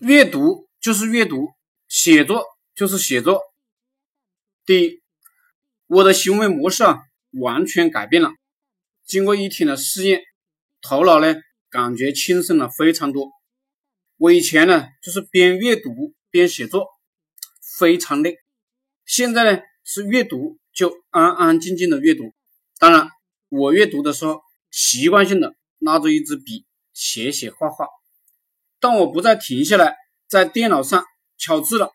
[0.00, 1.50] 阅读就是阅读，
[1.86, 2.42] 写作
[2.74, 3.42] 就是写作。
[4.64, 5.02] 第一，
[5.88, 7.02] 我的行为模式啊，
[7.32, 8.30] 完全改变了。
[9.04, 10.22] 经过一天的试验，
[10.80, 11.34] 头脑呢
[11.68, 13.30] 感觉轻松了非常多。
[14.16, 16.86] 我以前呢就是边阅读边写作，
[17.78, 18.38] 非常累。
[19.04, 22.32] 现在呢是阅读就安安静静的阅读。
[22.78, 23.10] 当然，
[23.50, 24.40] 我阅读的时候
[24.70, 26.64] 习惯性的拿着一支笔
[26.94, 27.86] 写写画画，
[28.80, 29.94] 但我不再停下来
[30.26, 31.04] 在电脑上
[31.36, 31.92] 敲字了。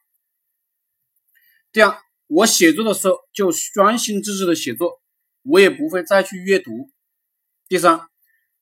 [1.72, 5.02] 第二，我写作的时候就专心致志的写作，
[5.42, 6.90] 我也不会再去阅读。
[7.68, 8.00] 第三，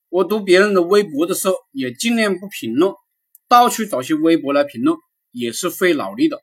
[0.08, 2.92] 我读别人的微博的时候，也尽量不评论，
[3.46, 4.96] 到处找些微博来评论，
[5.30, 6.42] 也是费脑力的。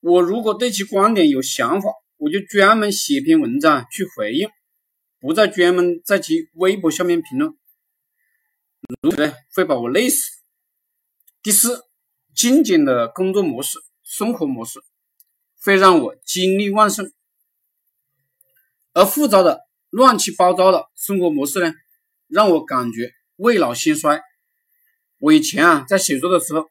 [0.00, 4.48] 我如果对其观点有想法，我就专门写篇文章去回应，
[5.18, 7.54] 不再专门在其微博下面评论，
[9.02, 10.39] 如此会把我累死。
[11.42, 11.84] 第四，
[12.34, 14.80] 精简的工作模式、生活模式，
[15.62, 17.12] 会让我精力旺盛，
[18.92, 19.60] 而复杂的。
[19.88, 21.74] 乱七八糟的生活模式呢，
[22.28, 24.22] 让我感觉未老先衰。
[25.18, 26.70] 我以前啊，在写作的时候，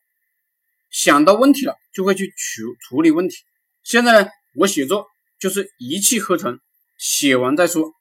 [0.90, 3.36] 想到问题了就会去处处理问题。
[3.84, 5.08] 现在呢，我写作
[5.38, 6.62] 就是一气呵成，
[6.98, 7.92] 写完再说。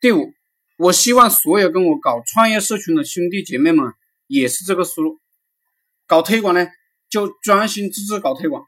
[0.00, 0.32] 第五，
[0.78, 3.92] 我希望所有跟我搞创业社群的兄弟姐妹们
[4.26, 5.20] 也是这个思路。
[6.06, 6.66] 搞推广呢，
[7.08, 8.62] 就专心致志搞推广；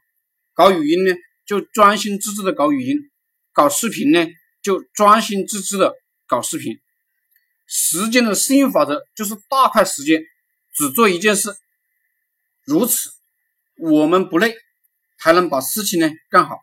[0.53, 1.13] 搞语音呢，
[1.45, 2.97] 就专心致志的搞语音；
[3.53, 4.27] 搞视频呢。
[4.61, 5.95] 就专心致志的
[6.27, 6.77] 搞视频，
[7.65, 10.21] 时间的适应法则就是大块时间，
[10.73, 11.55] 只做一件事，
[12.65, 13.09] 如此
[13.77, 14.53] 我们不累，
[15.17, 16.57] 还能把事情呢干好。